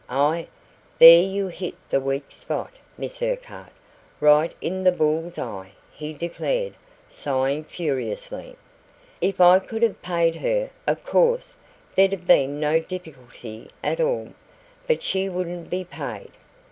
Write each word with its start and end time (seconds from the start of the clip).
"Ah, 0.09 0.45
there 0.97 1.21
you 1.21 1.45
hit 1.49 1.75
the 1.89 2.01
weak 2.01 2.31
spot, 2.31 2.71
Miss 2.97 3.21
Urquhart, 3.21 3.71
right 4.19 4.51
in 4.59 4.83
the 4.83 4.91
bull's 4.91 5.37
eye," 5.37 5.73
he 5.93 6.11
declared, 6.11 6.73
sighing 7.07 7.63
furiously. 7.63 8.55
"If 9.21 9.39
I 9.39 9.59
could 9.59 9.83
have 9.83 10.01
paid 10.01 10.37
her, 10.37 10.71
of 10.87 11.03
course 11.05 11.55
there'd 11.93 12.13
have 12.13 12.25
been 12.25 12.59
no 12.59 12.79
difficulty 12.79 13.69
at 13.83 13.99
all. 14.01 14.29
But 14.87 15.03
she 15.03 15.29
wouldn't 15.29 15.69
be 15.69 15.83
paid." 15.85 16.31